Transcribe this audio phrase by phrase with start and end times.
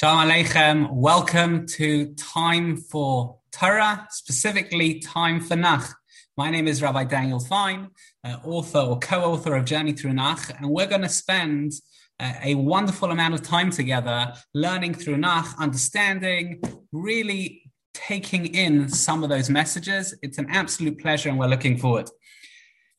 [0.00, 0.92] Shalom Aleichem.
[0.92, 5.92] Welcome to Time for Torah, specifically Time for Nach.
[6.36, 7.88] My name is Rabbi Daniel Fine,
[8.22, 11.72] uh, author or co-author of Journey Through Nach, and we're going to spend
[12.20, 16.60] uh, a wonderful amount of time together learning through Nach, understanding,
[16.92, 20.16] really taking in some of those messages.
[20.22, 22.08] It's an absolute pleasure, and we're looking forward.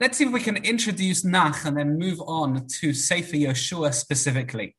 [0.02, 4.76] Let's see if we can introduce Nach and then move on to Sefer Yehoshua specifically.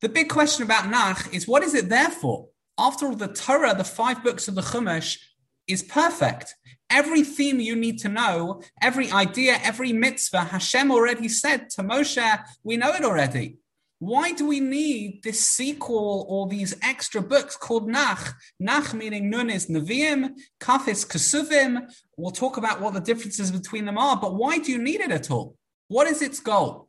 [0.00, 2.48] The big question about Nach is what is it there for?
[2.78, 5.18] After all, the Torah, the five books of the Chumash,
[5.66, 6.54] is perfect.
[6.88, 12.44] Every theme you need to know, every idea, every mitzvah, Hashem already said to Moshe,
[12.62, 13.58] we know it already.
[13.98, 18.36] Why do we need this sequel or these extra books called Nach?
[18.60, 21.90] Nach meaning Nun is Nevi'im, Kaf is Kesuvim.
[22.16, 25.10] We'll talk about what the differences between them are, but why do you need it
[25.10, 25.56] at all?
[25.88, 26.88] What is its goal?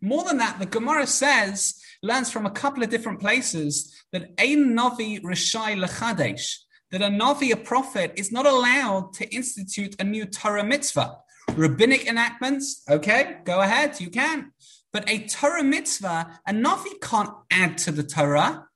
[0.00, 4.76] More than that, the Gemara says learns from a couple of different places that Ein
[4.76, 6.56] Navi Rishai Lechadesh,
[6.90, 11.16] that a Navi, a prophet, is not allowed to institute a new Torah mitzvah.
[11.54, 14.52] Rabbinic enactments, okay, go ahead, you can.
[14.92, 18.66] But a Torah mitzvah, a Navi can't add to the Torah.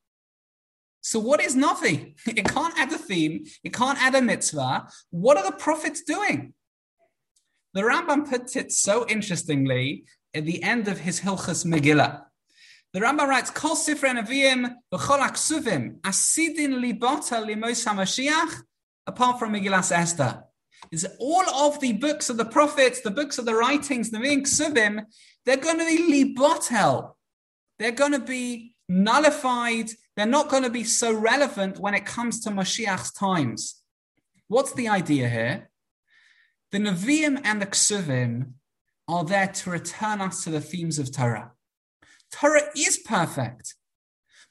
[1.00, 2.14] So what is Navi?
[2.26, 4.88] It can't add a theme, it can't add a mitzvah.
[5.10, 6.54] What are the prophets doing?
[7.74, 12.24] The Rambam puts it so interestingly at the end of his Hilchas Megillah.
[12.92, 18.62] The Rambam writes, Kol Sifra Nevi'im v'chol aksuvim asidin libota limos HaMashiach
[19.06, 20.44] apart from Megillas Esther.
[20.90, 25.04] Is all of the books of the prophets, the books of the writings, the Ksuvim,
[25.46, 27.12] they're going to be libotel.
[27.78, 29.90] They're going to be nullified.
[30.16, 33.82] They're not going to be so relevant when it comes to Mashiach's times.
[34.48, 35.70] What's the idea here?
[36.72, 38.52] The Nevi'im and the Ksuvim
[39.08, 41.52] are there to return us to the themes of Torah.
[42.32, 43.74] Torah is perfect.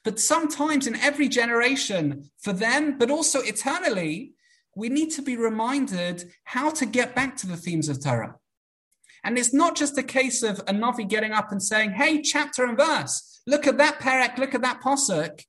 [0.04, 4.32] But sometimes in every generation, for them, but also eternally,
[4.74, 8.36] we need to be reminded how to get back to the themes of Torah.
[9.24, 12.64] And it's not just a case of a Navi getting up and saying, hey, chapter
[12.64, 15.44] and verse, look at that parak, look at that posuk.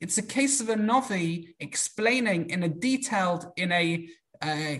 [0.00, 4.08] It's a case of a Navi explaining in a detailed, in a
[4.40, 4.76] uh,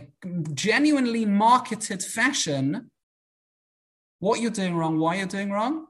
[0.52, 2.90] genuinely marketed fashion
[4.20, 5.86] what you're doing wrong, why you're doing wrong,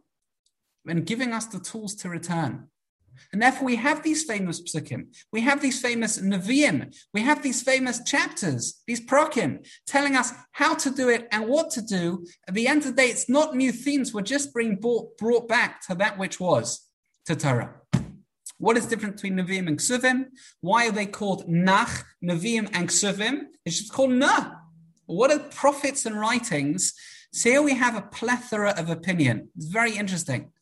[0.86, 2.68] and giving us the tools to return.
[3.32, 7.62] And therefore, we have these famous psukim, we have these famous nevi'im, we have these
[7.62, 12.26] famous chapters, these prokim, telling us how to do it and what to do.
[12.48, 15.48] At the end of the day, it's not new themes, we're just being brought, brought
[15.48, 16.88] back to that which was,
[17.26, 17.74] to Torah.
[18.58, 20.26] What is different between Nevi'im and Ksuvim?
[20.60, 23.46] Why are they called Nach, Nevi'im, and Ksuvim?
[23.64, 24.52] It's just called Na.
[25.06, 26.94] What are prophets and writings?
[27.32, 29.48] So here we have a plethora of opinion.
[29.56, 30.52] It's very interesting.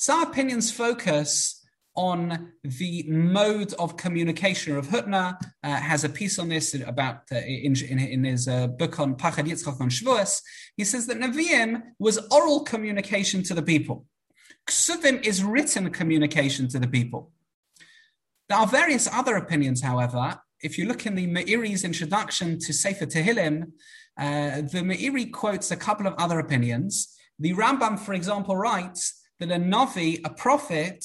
[0.00, 1.66] Some opinions focus
[1.96, 4.76] on the mode of communication.
[4.76, 8.68] Rav Hutner uh, has a piece on this about uh, in, in, in, his uh,
[8.68, 10.40] book on Pachad Yitzchak on Shavuos.
[10.76, 14.06] He says that Nevi'im was oral communication to the people.
[14.68, 17.32] Ksuvim is written communication to the people.
[18.48, 20.40] There are various other opinions, however.
[20.62, 23.72] If you look in the Meiri's introduction to Sefer Tehillim,
[24.16, 27.18] uh, the Meiri quotes a couple of other opinions.
[27.40, 31.04] The Rambam, for example, writes that a Navi, a prophet,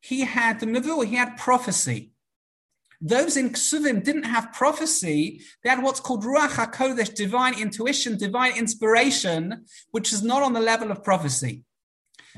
[0.00, 2.10] he had the Navu, he had prophecy.
[3.00, 5.42] Those in Ksuvim didn't have prophecy.
[5.62, 10.60] They had what's called Ruach HaKodesh, divine intuition, divine inspiration, which is not on the
[10.60, 11.64] level of prophecy.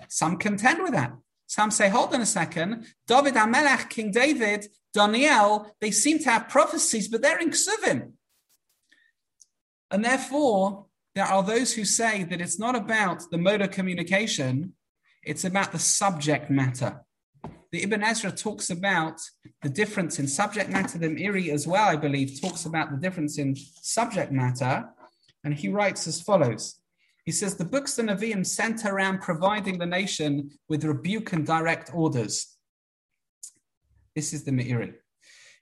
[0.08, 1.12] Some contend with that.
[1.46, 6.48] Some say, hold on a second, David HaMelech, King David, Daniel, they seem to have
[6.48, 8.12] prophecies, but they're in Ksuvim.
[9.90, 14.74] And therefore, there are those who say that it's not about the mode of communication,
[15.26, 17.02] it's about the subject matter.
[17.72, 19.20] The Ibn Ezra talks about
[19.60, 20.98] the difference in subject matter.
[20.98, 24.88] The Meiri as well, I believe, talks about the difference in subject matter.
[25.42, 26.80] And he writes as follows.
[27.24, 31.90] He says, the books of Nevi'im center around providing the nation with rebuke and direct
[31.92, 32.56] orders.
[34.14, 34.94] This is the Meiri.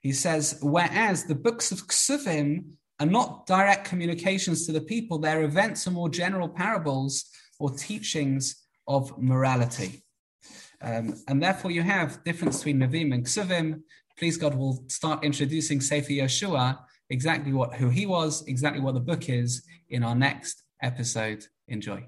[0.02, 2.64] He says, whereas the books of Ksuvim
[3.00, 7.25] are not direct communications to the people, they're events or more general parables
[7.58, 10.04] or teachings of morality.
[10.81, 13.82] Um, and therefore, you have difference between Nevi'im and Ksuvim.
[14.19, 16.78] Please God will start introducing Sefer Yehoshua,
[17.10, 21.46] exactly what who he was, exactly what the book is, in our next episode.
[21.69, 22.06] Enjoy.